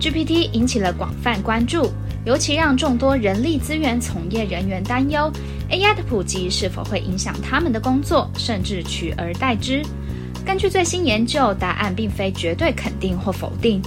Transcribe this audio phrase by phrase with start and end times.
[0.00, 1.90] GPT 引起了广泛关注，
[2.24, 5.32] 尤其让众多人力资源从业人员担忧
[5.70, 9.82] ：AI 的普及是否会影响他们的工作，甚至取而代之？
[10.44, 13.82] 根据最新研究，答案并非绝对肯定或否定。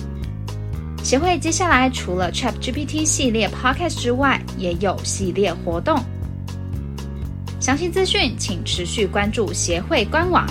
[1.01, 5.97] 协会接下来除了 ChatGPT 系列 Podcast 之外，也有系列活动。
[7.61, 10.45] 详细资讯请持续关注协会官网。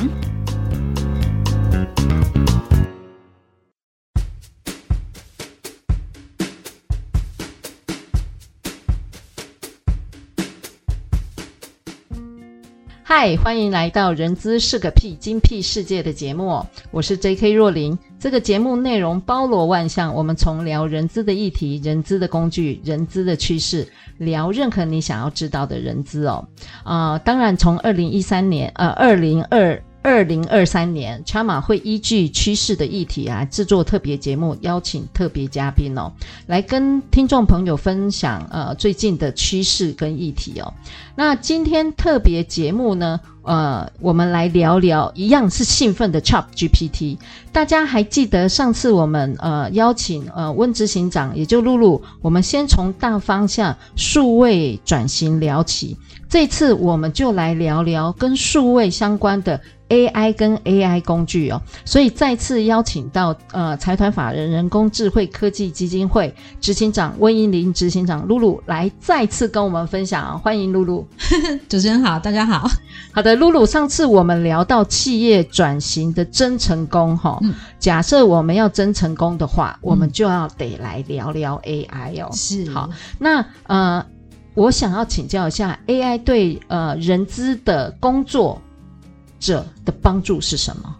[13.10, 17.52] 嗨，欢迎来到《人资是个屁精辟世界》的节目，我是 J.K.
[17.52, 17.98] 若琳。
[18.20, 26.46] 这个节目内容包罗万象，我们从聊人资的议题、人资的工具、人资的趋势，聊任何你想要知道的人资哦。
[26.84, 29.82] 啊、当然，从二零一三年，呃，二零二。
[30.02, 36.12] 二零二三年，Chama 会依据趋势的议题啊，制作特别节目，邀请特别嘉宾哦，
[36.46, 40.72] 来跟听众朋友分享呃最近的趋势跟议题哦。
[41.14, 47.16] 那今天特别节目呢，呃，我们来聊聊一样是兴奋的 ChatGPT。
[47.50, 55.96] 大家还记得上次我们呃邀请呃温执行长，也就露露，我们先从大方向数位转型聊起。
[56.28, 59.58] 这次我们就来聊聊跟数位相关的。
[59.88, 71.08] AI 跟 AI 工具哦，所以再次邀请到呃财团法人人工智慧科技基金会执行长温英玲执行长露露来再次跟我们分享啊，欢迎露露。
[71.70, 72.68] 主持人好，大家好。
[73.12, 77.40] 好的，露露，上次我们聊到企业转型的真成功哈、
[77.78, 82.30] 假设我们要真成功的话，我们就要得来聊聊 AI 哦。
[82.32, 84.04] 是，好，那呃，
[84.54, 88.60] 我想要请教一下 AI 对呃人资的工作。
[89.40, 90.96] 者的帮助是什么？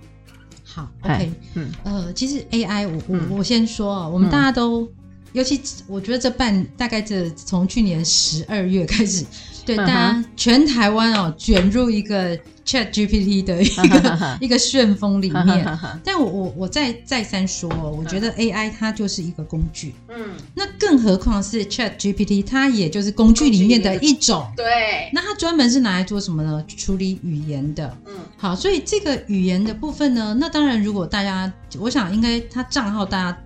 [0.65, 4.89] 好，OK，嗯，呃，其实 AI，我我我先说我们大家都，嗯、
[5.33, 9.25] 尤其我觉得这半大概这从去年十二月开始，
[9.65, 12.39] 对、嗯、大家全台湾哦卷入一个。
[12.69, 26.63] Chat GPT 的一个 一个旋风里面，但我我我再再三说，我觉得 AI 它就是一个工具，嗯，那更何况是 Chat GPT，它也就是工具里面的一种，对，那它专门是拿来做什么呢？
[26.77, 33.39] 处理语言的，嗯，好，所以这个语言的部分呢，那当然如果大家，我想应该它账号大家。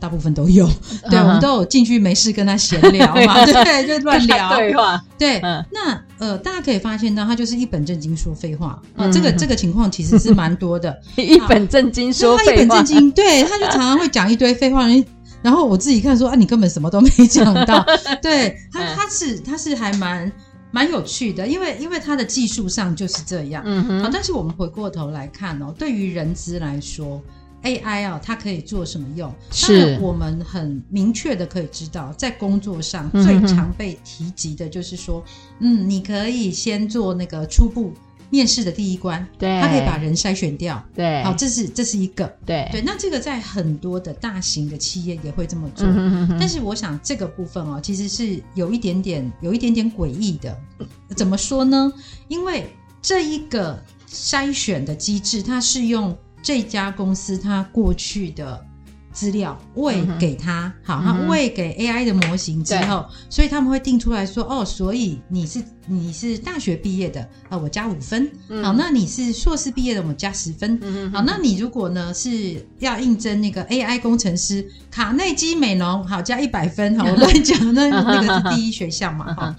[0.00, 0.64] 大部分都有，
[1.10, 1.26] 对、uh -huh.
[1.26, 5.04] 我们都有进去没事跟他闲聊嘛， 对，就乱聊对话。
[5.18, 10.96] 对，嗯、那呃，大家可以发现到他就是一本正经说废话啊、这个这个情况其实是蛮多的。
[11.16, 14.86] 一本正经说废话，他一本正经，对，他就常常会讲一堆废话，
[15.42, 17.84] 然后我自己看说啊，你根本什么都没讲到。
[18.22, 20.30] 对他，他是他是还蛮
[20.70, 23.64] 蛮有趣的，因为因为他的技术上就是这样。
[23.66, 27.20] 嗯哼，好，但是我们回过头来看哦，对于人资来说。
[27.64, 29.34] AI 啊，它可以做什么用？
[29.50, 35.22] 是我们很明确的可以知道，在工作上最常被提及的就是说，
[35.58, 37.92] 嗯，嗯，你可以先做那个初步
[38.30, 42.82] 面试的第一关，对，它可以把人筛选掉，对，好，这是这是一个，对对。
[42.82, 50.56] 那这个在很多的大型的企业也会这么做，嗯哼哼哼，但是我想这个部分哦，其实是有一点点有一点点诡异的。
[51.16, 51.92] 怎么说呢？
[52.28, 52.70] 因为
[53.02, 56.16] 这一个筛选的机制，它是用。
[56.48, 58.64] 这家公司它过去的
[59.12, 67.20] 资料喂给他，嗯、好，他喂给 AI 的模型之后，所以他们会定出来说，哦，所以你是你是大学毕业的，
[67.50, 79.54] 啊，我加五分，嗯，好，那你是硕士毕业的，我加十分，嗯，好，那你如果呢是要应征那个 AI 工程师，卡内基美容，好，加一百分，好， 我乱讲，那那个是第一学校嘛，哈。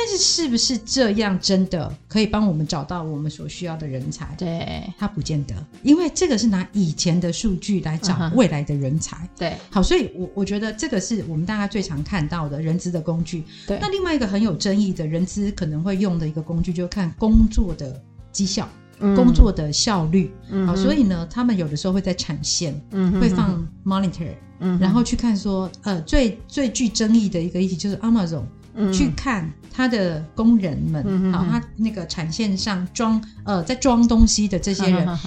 [0.00, 4.32] 但是是不是这样真的可以帮我们找到我们所需要的人才？
[4.38, 5.52] 对，他不见得，
[5.82, 9.16] 因为这个是拿以前的数据来找未来的人才。
[9.16, 9.28] Uh.
[9.36, 13.42] 对，好，所以我我觉得这个是我们大家最常看到的人资的工具。
[13.66, 18.68] 对，那另外一个很有争议的人资可能会用的一个工具，就是看工作的绩效、
[19.00, 20.30] 嗯、工作的效率。
[20.48, 28.44] 嗯，好，所以呢，他们有的时候会在产线，嗯，会放 monitor，嗯，然后去看说，呃，最最具争议的一个议题就是 Amazon。
[28.92, 35.18] 去看他的工人们，嗯、好，他那个产线上装呃在装东西的这些人，嗯、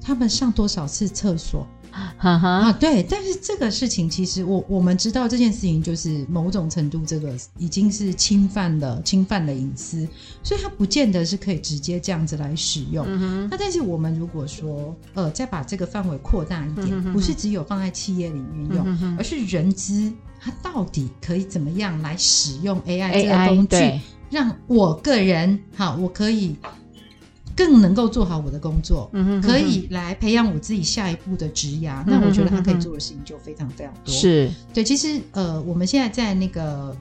[0.00, 1.66] 他们上多少次厕所，
[2.18, 10.08] 哈哈啊，对，但是这个事情其实我我们知道这件事情就是某种程度这个已经是侵犯了侵犯了隐私，
[10.42, 13.04] 所以它不见得是可以直接这样子来使用。
[13.08, 13.48] 嗯。
[13.50, 24.00] 那但是我们如果说呃再把这个范围扩大一点，嗯哼，不是只有放在企业里面用，嗯哼，而是人资它到底可以怎么样来使用 AI 这个工具，
[24.30, 26.56] 让我个人好，我可以。
[27.56, 29.10] 更能够做好我的工作，
[29.42, 32.02] 可以来培养我自己下一步的职涯。
[32.02, 34.12] 嗯，那我觉得他可以做的事情就非常非常多。
[34.14, 36.96] 是对，其实呃，我们现在在那个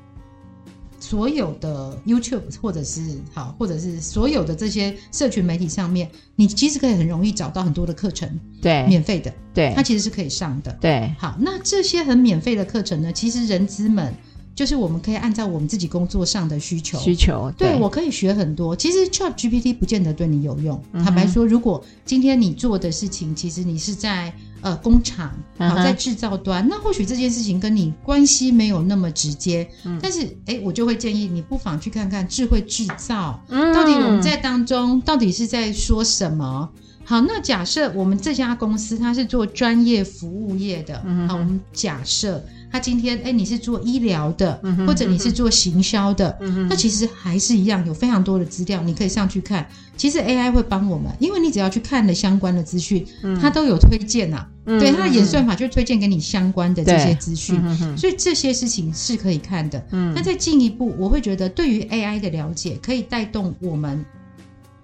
[0.99, 3.01] 所有的 YouTube 或者是
[3.33, 8.29] 好，或者是所有的这些社群媒体上面，你其实可以很容易找到很多的课程，
[8.61, 11.13] 对，免费的，对，它其实是可以上的，对。
[11.17, 14.13] 好，那这些很免费的课程呢，其实人资们。
[14.53, 18.75] 就是我们可以按照我们自己工作上的需求，需求，对，对我可以学很多。
[18.75, 20.81] 其实 Chat GPT 不见得对你有用。
[20.91, 24.31] 嗯、坦白说，如果今天你做的事情，其实你是在
[24.61, 29.67] 呃工厂，好在制造端，那或许这件事情跟你关系没有那么直接。
[29.85, 36.69] 嗯、但是，哎，我就会建议你不妨去看看智慧制造，嗯、到底我们在当中到底是在说什么。
[37.03, 42.43] 好，那假设我们这家公司它是做专业服务业的，嗯、好，我们假设。
[42.71, 49.67] 他今天哎，你是做医疗的，嗯、哼或者你是做行销的，嗯、那其实还是一样，有非常多的资料，你可以上去看。
[49.97, 54.47] 其实 AI 会帮我们，因为你只要去看了相关的资讯，嗯、它都有推荐呐、啊。
[54.65, 59.83] 嗯、对，它的演算法就推荐给你相关的这些资讯，嗯、所以这些事情是可以看的。
[59.91, 64.03] 嗯，那再进一步，我会觉得对于 AI 的了解，可以带动我们。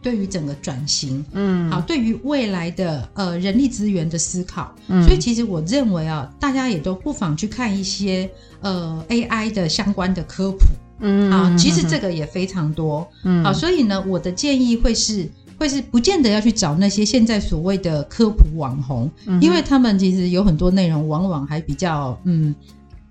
[0.02, 8.30] 对于整个转型，嗯，好，对于未来的呃人力资源的思考，嗯，所以其实我认为啊，大家也都不妨去看一些
[8.62, 10.60] 呃 AI 的相关的科普，
[11.00, 15.28] 嗯，啊，其实这个也非常多，嗯，好，所以呢，我的建议会是
[15.58, 22.56] 会是不见得要去找那些现在所谓的科普网红，嗯，因为他们其实有很多内容往往还比较嗯。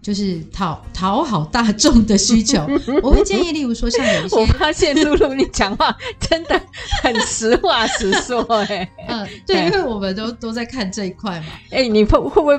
[0.07, 2.65] 就是讨讨好大众的需求，
[3.03, 6.61] 我会建议，例如说像有一些，我发现露露你讲话真的
[7.03, 12.57] 很实话实说，哎，嗯， 对，因为我们都都在看这一块嘛，哎、欸，你会会不会？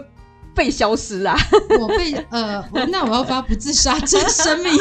[0.57, 1.37] 被消失啊！
[1.79, 4.73] 我被呃，那我要发不自杀真生命，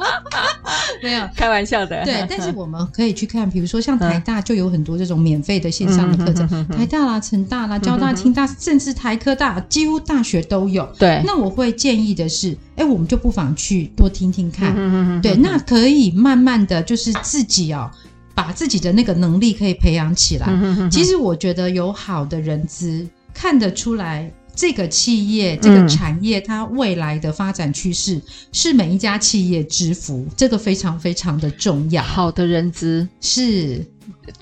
[1.02, 2.02] 没有开玩笑的。
[2.04, 10.90] 对，但是我们可以去看，比如说像台大就有很多这种免费的线上的课程，嗯、台大啦、成大啦、交大、清大，甚至台科大，几乎大学都有。
[10.98, 14.72] 对，那我会建议的是，哎，我们就不妨去多听听看。
[14.74, 17.90] 嗯、对，那可以慢慢的就是自己哦，
[18.34, 20.46] 把自己的那个能力可以培养起来。
[20.48, 24.32] 嗯、其实我觉得有好的人资看得出来。
[24.54, 28.20] 这个企业、这个产业，它未来的发展趋势
[28.52, 32.02] 是每一家企业之福，这个非常非常的重要。
[32.02, 33.08] 好的人资。
[33.20, 33.84] 是。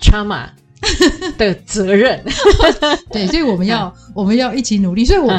[0.01, 0.49] Chama
[1.39, 2.23] 的责任，
[3.11, 5.05] 对，所以我们要我们要一起努力。
[5.05, 5.33] 所以我，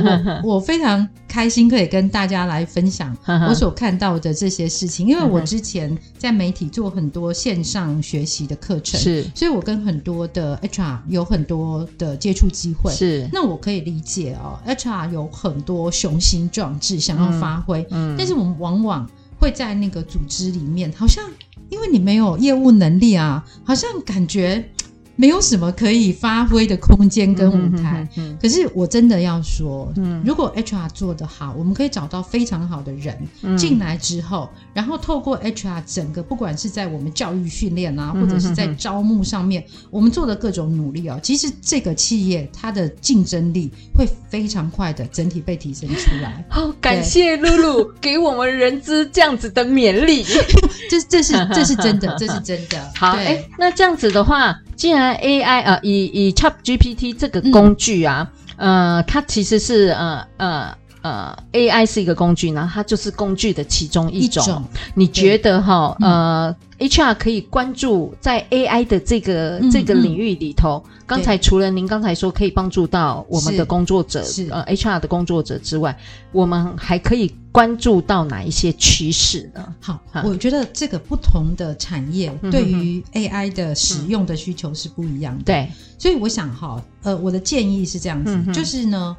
[0.44, 3.16] 我非常开心可以跟大家来分享
[3.50, 13.28] 我所看到的这些事情，因为我之前在媒体做很多线上学习的课程，是，所以我跟很多的 HR 有很多的接触机会，是。
[13.32, 21.24] 那我可以理解哦，HR 有很多雄心壮志想要发挥，嗯，嗯，但是我们往往会在那个组织里面，好像
[21.70, 24.70] 因为你没有业务能力啊，好像感觉。
[25.16, 28.08] 没有什么可以发挥的空间跟舞台，
[28.42, 46.44] 可是我真的要说，嗯、如果 HR 做得好，我们可以找到非常好的人、嗯、进来之后，然后透过 HR 整个，不管是在我们教育训练啊，或者是在招募上面，嗯、哼哼我们做的各种努力哦，其实这个企业它的竞争力会非常快的整体被提升出来。
[46.50, 50.24] 好，感谢露露 给我们人资这样子的勉励，
[50.90, 52.92] 这这是这是真的，这是真的。
[52.96, 54.60] 好，哎，那这样子的话。
[54.76, 64.44] 既然 AI 呃，以以 ChatGPT 这个工具啊，嗯、呃，它其实是呃呃呃 AI 是一个工具呢，它就是工具的其中一种。
[64.44, 64.64] 一种
[64.96, 70.84] 你觉得哈呃、嗯、HR 可以关注在 AI 的这个、嗯、这个领域里头？
[71.06, 75.96] 刚、嗯、才除了您刚才说可以帮助到我们的工作者，是呃 HR 的工作者之外，
[76.32, 77.32] 我们还可以。
[77.54, 79.76] 关注到哪一些趋势呢？
[79.80, 85.44] 好，我觉得这个不同的产业对于 AI 的使用的需求是不一样的。
[85.44, 85.70] 对，
[86.00, 89.16] 所以我想哈，呃，我的建议是这样子，就是呢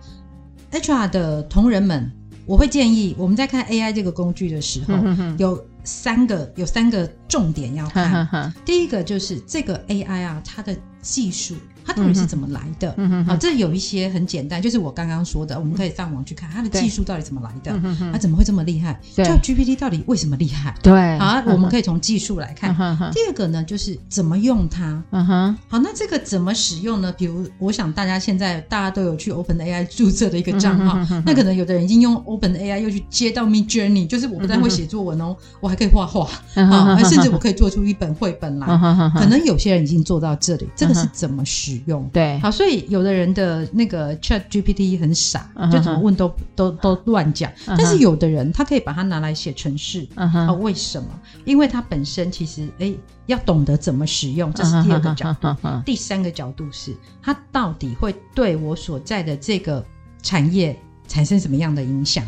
[0.75, 2.11] ，HR 的同仁们，
[2.45, 4.95] 我会建议我们在看 AI 这个工具的时候，
[5.39, 8.53] 有三个有三个重点要看。
[8.65, 11.55] 第一个就是这个 AI 啊，它的技术
[11.85, 12.95] 它到底是怎么来的？
[12.97, 17.79] 嗯好，这有一些很简单，就是我刚刚说的，我们可以上网去看它的技术到底怎么来的，
[18.13, 20.75] 它怎么会这么厉害？ChatGPT 到底为什么厉害？
[20.83, 22.75] 对，好，我们可以从技术来看。
[23.13, 25.03] 第二个呢，就是怎么用它。
[25.11, 27.13] 嗯哼，好，那这个怎么使用呢？
[27.17, 38.67] 比如，我想大家现在大家都有去 OpenAI 注册的一个账号，那可能有的人已经用 OpenAI 又去接到 Midjourney，就是我不但会写作文哦，我还可以画画啊，甚至我可以做出一本绘本来。
[39.15, 42.09] 可能有些人已经做到这里，这个是怎么使用？
[42.13, 47.51] 对，好，所以有的人的那个 ChatGPT 很傻，就怎么问都都都乱讲。
[47.67, 51.09] 但是有的人他可以把它拿来写程式，啊，为什么？
[51.45, 52.95] 因为它本身其实哎，
[53.27, 55.49] 要懂得怎么使用，这是第二个角度。
[55.85, 59.85] 第三个角度是它到底会对我所在的这个
[60.23, 62.25] 产业产生什么样的影响？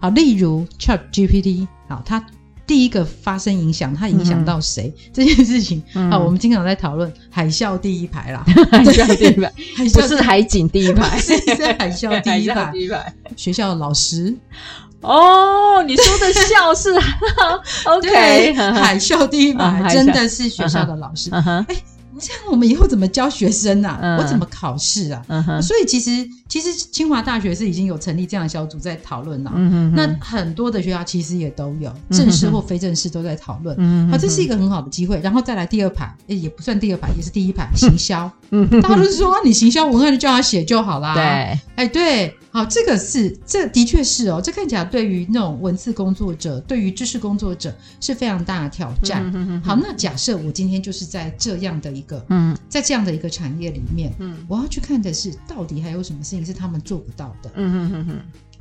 [0.00, 2.24] 好，例如 ChatGPT，好，它。
[2.68, 4.92] 第一个发生影响，它影响到谁？
[5.12, 9.50] 这件事情啊，我们经常在讨论海啸第一排啦，海啸第一排，
[9.94, 11.32] 不是海景第一排， 是
[11.78, 12.70] 海啸第一排。
[12.70, 14.36] 第一排，学校的老师。
[15.00, 16.92] 哦，你说的校是
[17.84, 21.30] OK，海啸第一排真的是学校的老师。
[21.32, 21.64] 哎。
[22.18, 23.98] 这样我们以后怎么教学生啊？
[24.02, 25.22] 嗯、我怎么考试啊？
[25.28, 26.10] 嗯、所以其实
[26.48, 29.52] 其实清华大学是已经有成立这样的小组在讨论了。
[29.54, 33.76] 嗯、哼哼那很多的学校其实也都有，正式或非正式都在讨论。
[33.78, 35.20] 嗯，好，这是一个很好的机会。
[35.20, 38.30] 然后再来第二排，诶也不算第二排，也是第一排，行销。
[38.50, 41.14] 嗯， 大家都是说你行销文案就叫他写就好啦。
[41.14, 41.22] 对，
[41.76, 42.34] 哎对。
[42.50, 49.22] 好，这个是，这的确是哦，这看起来对于那种文字工作者，对于知识工作者是非常大的挑战。
[49.26, 57.50] 嗯、哼哼好，那假设我今天就是在这样的一个，嗯，在这样的一个产业里面，嗯，我要去看的是到底还有什么事情是他们做不到的。
[57.54, 58.16] 嗯哼哼哼。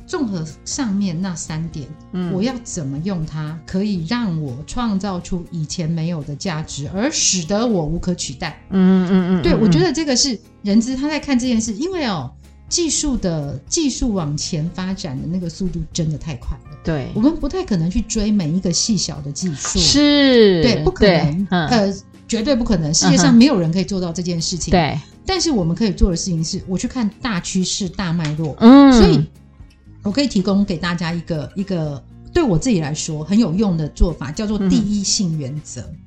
[0.07, 8.59] 综合上面那三点，嗯，我要怎么用它，可以让我创造出以前没有的价值，而使得我无可取代。
[8.71, 9.43] 嗯嗯嗯。
[9.43, 12.31] 对，我觉得这个是人资他在看这件事，因为哦。
[12.69, 21.95] 技术的技术往前发展的那个速度真的太快了，对，我们不太可能去追每一个细小的技术，是，对，不可能，嗯、呃，
[22.27, 24.99] 绝对不可能，世界上没有人可以做到这件事情，对。
[25.25, 29.25] 但是我们可以做的事情是，我去看大趋势、大脉络，嗯，所以
[30.07, 32.01] 我可以提供给大家一个一个
[32.33, 35.81] 对我自己来说很有用的做法，叫做第一性原则。
[35.81, 35.97] 嗯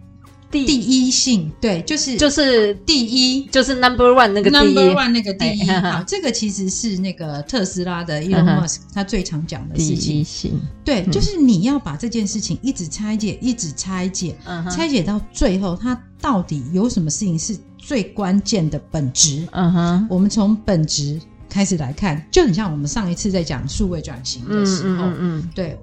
[0.51, 5.65] 第一性，对，就是就是第一，就是 number one 那个 number one 那个第一。
[5.71, 9.97] 好，这个其实是那个特斯拉的 Elon Musk 他最常讲的事情。
[9.97, 14.35] 第一性，对，就是你要把这件事情一直拆解，一直拆解，
[14.69, 19.47] 拆解到最后，它到底有什么事情是最关键的本质？
[19.53, 25.77] 嗯哼，我们从本质开始来看，就很像我们上一次在讲数位转型的时候，嗯，对。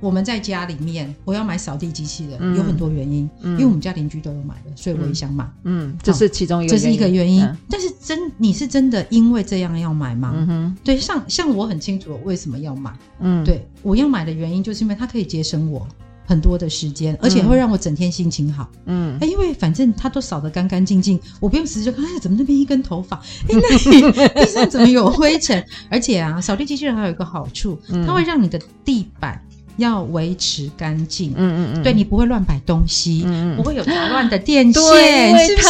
[0.00, 5.44] 我们在家里面，我要买扫地机器人，有很多原因，因为我们家邻居都有买的，所以我也想买。
[5.64, 7.44] 嗯，这是其中一个，这是一个原因。
[7.68, 10.32] 但是真，你是真的因为这样要买吗？
[10.36, 12.96] 嗯哼，对，像像我很清楚我为什么要买。
[13.18, 15.84] 嗯，对，我要买的原因就是因为它可以节省我
[16.28, 18.68] 很多的时间，而且会让我整天心情好。
[18.84, 23.16] 嗯，哎，因为反正它都扫得干干净净，我不用时时就看，哎，怎么那边一根头发？
[23.48, 23.58] 哎，那
[23.90, 25.64] 里 地上怎么有灰尘？
[25.88, 29.42] 而且啊，扫地机器人还有一个好处，它会让你的地板。
[29.78, 35.68] 要维持干净，嗯嗯嗯，对，你不会乱摆东西，嗯，不会有杂乱的电线，是不是？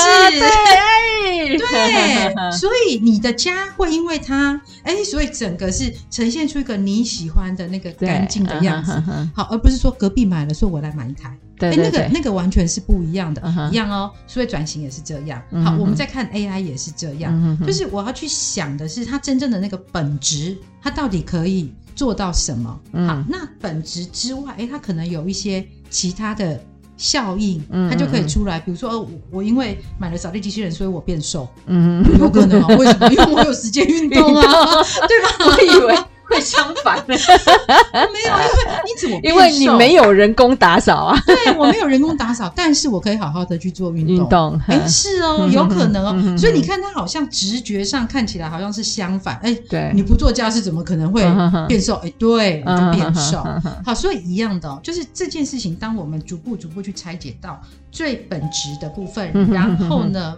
[1.28, 8.92] 对， 所以你的家会因为它，哎，所以整个是呈现出一个你喜欢的那个干净的样子，
[9.35, 13.42] 好，而不是说隔壁买了，说我来买一台，对，那个那个完全是不一样的，
[13.73, 14.11] 一样哦。
[14.26, 21.73] 所以转型也是这样，好，我们再看 AI 也是这样，就是我要去想的是它真正的那个本质，它到底可以。
[21.99, 22.80] 做到什么？
[22.92, 26.62] 嗯、好，那本质之外，哎，它可能有一些其他的
[26.99, 28.61] 效应，嗯、它就可以出来。
[28.61, 32.76] 比如说，我我因为买了扫地机器人，所以我变瘦，嗯，有可能啊？
[32.76, 33.09] 为什么？
[33.11, 34.43] 因为我有时间运动啊，
[35.09, 35.47] 对吧？
[35.47, 35.99] 我以为。
[36.28, 38.44] 会相反， 没有，因
[38.75, 39.20] 为你怎么？
[39.23, 41.23] 因为你没有人工打扫啊。
[41.26, 44.14] 对，我没有人工打扫，但是我可以好好的去做运动。
[44.14, 46.38] 运动，哎，是哦，有可能哦。
[46.38, 49.38] 所以你看，他好像直觉上看起来好像是相反。
[49.42, 51.23] 哎，对，你不做家事怎么可能会
[51.66, 51.94] 变瘦？
[51.97, 53.44] 哎，对，你就变瘦。
[53.85, 60.37] 好，所以一样的哦，就是这件事情，当我们逐步逐步去拆解到最本质的部分，然后呢，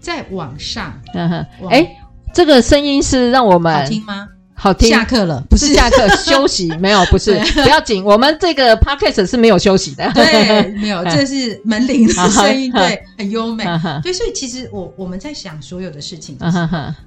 [0.00, 0.92] 再往上。
[1.70, 1.88] 哎，
[2.32, 4.28] 这个声音是让我们好听吗？
[4.60, 4.88] 好听。
[4.88, 8.04] 下课了， 不是，是下课休息， 没有，不是，不要紧。
[8.04, 13.64] 我们这个 podcast 是没有休息的，对， 没有，这是门铃的声音，对，很优美。
[14.02, 16.36] 对，所以其实我我们在想所有的事情，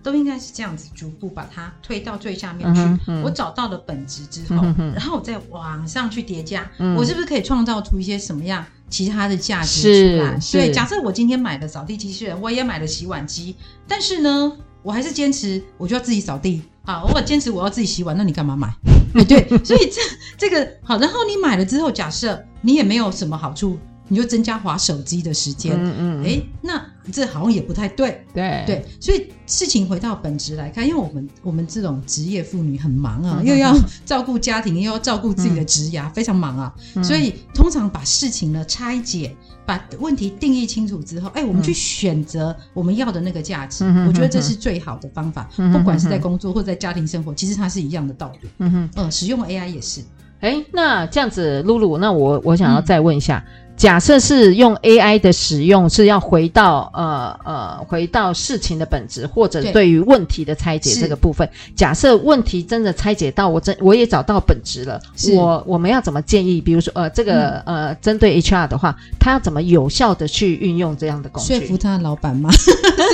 [0.01, 2.81] 都应该是这样子，逐步把它推到最下面去。
[3.22, 4.63] 我找到了本质之后，
[4.96, 6.65] 然后我再往上去叠加，
[6.98, 10.39] 我是不是可以创造出一些什么样其他的价值出来？
[10.53, 14.53] 对，假设我今天买了扫地机器人，我也买了洗碗机，但是呢，
[14.84, 16.62] 我还是坚持我就要自己扫地。
[16.83, 18.67] 好，我坚持我要自己洗碗，那你干嘛买？
[19.13, 20.01] 哎，对，所以这
[20.38, 23.77] 这个好，然后你买了之后，假设你也没有什么好处，
[24.11, 33.73] 你就增加划手机的时间，嗯嗯，哎，那这好像也不太对，对对，所以事情回到本质来看，因为我们我们这种职业妇女很忙啊，又要
[34.05, 39.33] 照顾家庭，又要照顾自己的职涯，非常忙啊，所以通常把事情呢拆解。
[39.63, 45.47] 把问题定义清楚之后，哎，我们去选择我们要的那个价值，我觉得这是最好的方法。
[45.71, 48.49] 不管是在工作或在家庭生活，其实它是一样的道理。
[48.57, 50.01] 嗯哼，嗯，使用 AI 也是。
[50.41, 53.45] 哎，那这样子，露露，那我我想要再问一下。
[53.47, 61.49] 嗯假设是用 AI 的使用，是要回到呃呃回到事情的本质，或者对于问题的拆解这个部分。
[61.75, 65.01] 假设问题真的拆解到我真我也找到本质了，
[65.33, 66.61] 我我们要怎么建议？
[66.61, 71.57] 比如说呃这个、嗯、呃针对 HR 的话，他要怎么有效的去运用这样的工具？
[71.57, 72.51] 说服他的老板吗？
[72.51, 72.71] 是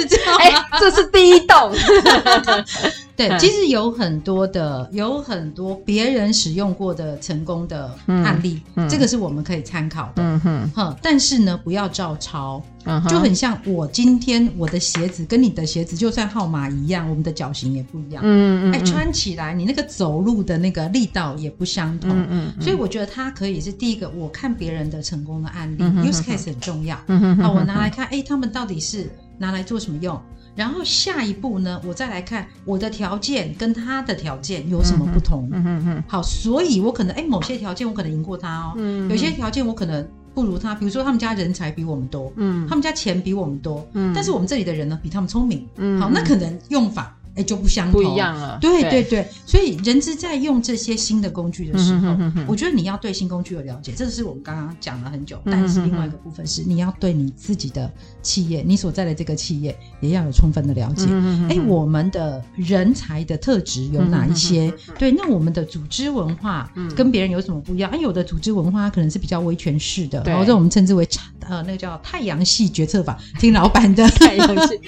[0.09, 0.39] 这样吗？
[0.41, 1.71] 哎，这是第一道。
[3.15, 10.21] 对，其实有很多的，有很多别人使用过的成功的案例，嗯嗯、这个是我们可以参考的。
[10.21, 18.21] 嗯哼，哼，但是呢，不要照抄，嗯、就很像我今天我的鞋子跟你的鞋子，就算号码一样，我们的脚型也不一样。
[18.25, 22.11] 嗯嗯，哎，穿起来你那个走路的那个力道也不相同。
[22.11, 26.97] 嗯嗯，嗯所以我觉得它可以是第一个，我看别人的成功的案例、，use case 很重要。
[27.07, 30.19] 嗯哼，好，我拿来看，哎，他们到底是拿来做什么用？
[30.55, 35.47] 然后下一步呢，我再来看我的条件跟他的条件有什么不同。
[35.53, 36.03] 嗯嗯嗯。
[36.07, 38.73] 好，所以我可能哎，某些条件我可能赢过他哦。
[38.75, 39.07] 嗯。
[39.07, 40.03] 有些条件我可能
[40.37, 42.31] 不如他，比如说他们家人才比我们多。
[42.35, 42.67] 嗯。
[42.69, 43.83] 他们家钱比我们多。
[43.93, 44.13] 嗯。
[44.13, 45.67] 但是我们这里的人呢，比他们聪明。
[45.77, 45.99] 嗯。
[45.99, 47.16] 好，那可能用法。
[47.37, 48.57] 哎，就不相同，不一样了。
[48.59, 52.17] 对对对，所以人资在用这些新的工具的时候，
[52.47, 55.39] 我觉得你要对新工具有了解，这是我们刚刚讲了很久。
[55.45, 57.89] 但是另外一个部分是，你要对你自己的
[58.21, 61.05] 企业，你所在的这个企业也要有充分的了解。
[61.49, 64.73] 哎，我们的人才的特质有哪一些？
[64.97, 67.91] 对，那我们的组织文化跟别人有什么不一样？
[67.91, 71.07] 哎，有的组织文化可能是比较威权式的，然后这我们称之为
[71.47, 74.07] 呃那个叫太阳系决策法，听老板的。
[74.17, 74.79] 太阳系，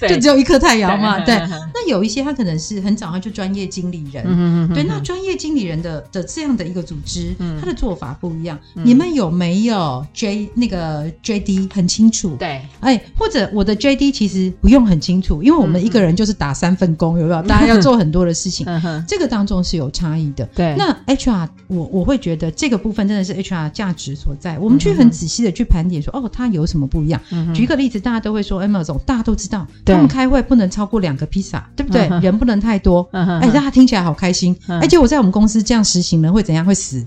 [0.00, 1.36] 对， 就只有一颗太阳嘛，对。
[1.74, 8.58] 那有一些他可能是很早他就专业经理人，嗯、哼对，那专业经理人的的这样的一个组织，嗯、他的做法不一样。
[8.74, 12.36] 嗯、你们有没有 J 那个 JD 很清楚？
[12.36, 17.42] 对，哎，或者我的 JD 其实不用很清楚，因为我们一个人就是打三份工，有没有？
[17.42, 20.44] 大家要做很多的事情， 嗯、哼这个当中是有差异的。
[20.54, 24.58] 对，那 HR 我我会觉得这个部分真的是 HR 价值所在。
[24.58, 27.20] 我们去很仔细的去盘点说，哦，他有什么不一样？
[27.30, 31.61] 嗯、哼举一个例子，大家都会说 Amazon，大家都知道，他们开会不能超过两个披萨。
[31.76, 32.08] 对不对？
[32.20, 33.08] 人不能太多。
[33.12, 34.56] 哎，让他听起来好开心。
[34.68, 36.64] 而且我在我们公司这样实行了，会怎样？
[36.64, 37.06] 会死？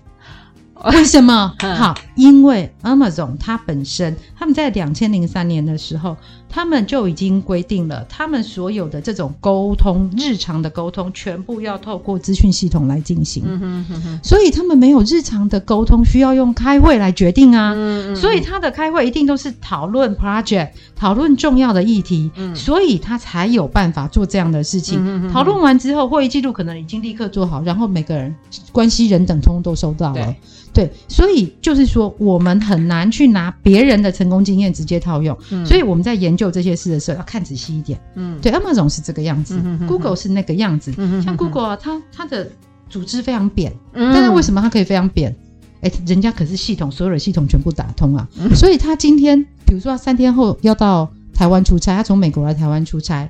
[0.91, 1.54] 为什么？
[1.60, 6.15] 好，因为 Amazon 它本身，他们在两千零三年的时候，
[6.50, 13.44] 他们就已经规定了，他们所有的这种沟通，日常的沟通，全部要透过资讯系统来进行。
[13.46, 14.20] 嗯哼哼哼。
[14.24, 17.74] 所以他们没有日常的沟通，需要用开会来决定啊。
[17.76, 18.16] 嗯嗯。
[18.16, 22.32] 所以他的开会一定都是讨论 project，讨论重要的议题。
[22.36, 22.56] 嗯。
[22.56, 25.00] 所以他才有办法做这样的事情。
[25.02, 25.34] 嗯哼哼。
[25.34, 28.34] 讨论完之后，会议记录可能已经立刻做好，然后每个人
[28.72, 30.34] 关系人等通都收到了。
[30.74, 35.38] 对，所以就是说，我们很难去拿别人的成功经验直接套用。
[35.50, 38.00] 嗯，所以我们在研究这些事的时候，要看仔细一点。
[38.15, 40.93] 嗯，对，Amazon 是这个样子，嗯，Google 是那个样子。
[40.98, 42.50] 嗯，像 Google 啊，它它的
[42.89, 45.36] 组织非常扁，嗯，但是为什么它可以非常扁？
[45.82, 48.28] 哎，人家可是系统，所有的系统全部打通啊。
[48.39, 53.30] 嗯，所以他今天，比如说他三天后要到台湾出差，他从美国来台湾出差。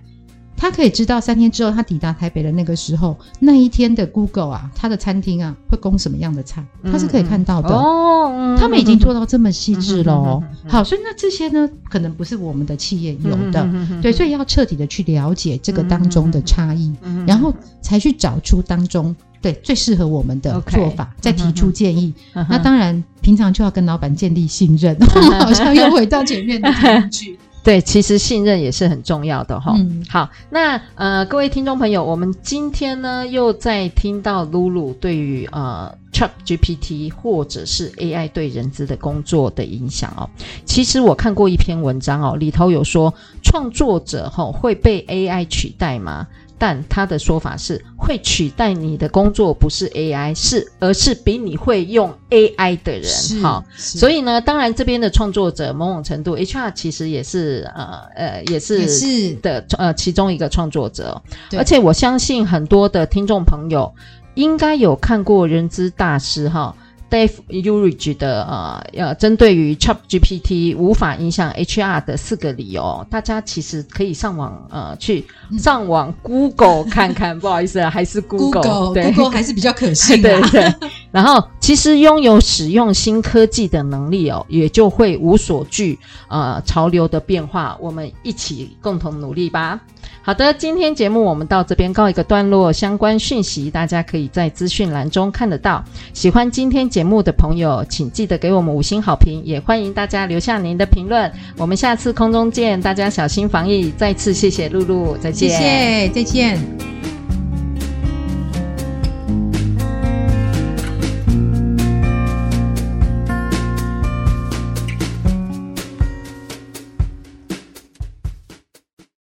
[0.58, 7.76] 他可以知道三天之后他抵达台北的那个时候，那一天的 Google 啊，他的餐厅啊会供什么样的菜，他是可以看到的。
[7.76, 10.44] 哦，他们已经做到这么细致了哦。
[10.68, 13.70] 好，所以那这些呢，可能不是我们的企业有的，
[14.02, 16.94] 对，所以要彻底的去了解这个当中的差异，
[17.28, 22.14] 然后才去找出当中对最适合我们的做法，再提出建议。
[22.34, 24.98] 那当然，平常就要跟老板建立信任，
[25.40, 27.40] 好像又回到前面的金句。
[27.66, 29.74] 对，其实信任也是很重要的哈。
[29.76, 40.30] 嗯，好，那呃，各位听众朋友，我们今天呢又在听到露露对于呃 ChatGPT 或者是 AI 对人资的工作的影响哦。
[40.64, 46.26] 其实我看过一篇文章哦，里头有说创作者哈会被 AI 取代吗？
[46.58, 53.42] 但他的说法是会取代你的工作，不是 AI，是而是比你会用 AI 的人。
[53.42, 61.22] 好，所以呢，当然这边的创作者某种程度，HR 其实也是呃呃也是也是的呃其中一个创作者。
[61.58, 63.94] 而且我相信很多的听众朋友
[64.36, 66.76] 应该有看过人资大师哈。
[67.08, 75.24] Dave Ulrich 的呃呃，针对于 ChatGPT 无法影响 HR 的四个理由，大家其实可以上网呃去
[75.58, 80.42] 上网 Google 看看， 不好意思啊，还是 Google, Google 还是比较可信 的。
[80.50, 80.90] 对对。
[81.16, 85.98] 然后，其实拥有使用新科技的能力哦，也就会无所惧
[86.28, 89.80] 呃潮流的变化，我们一起共同努力吧。
[90.22, 95.82] 好的，今天节目我们到这边告一个段落，相关讯息大家可以在资讯栏中看得到。
[96.14, 101.32] 喜欢今天节目的朋友，请记得给我们五星好评，也欢迎大家留下您的评论。
[101.56, 103.90] 我们下次空中见，大家小心防疫。
[103.92, 106.95] 再次谢谢露露，再见，谢谢，再见。